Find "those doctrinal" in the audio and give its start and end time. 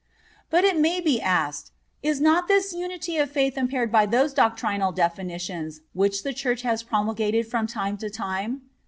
4.07-4.91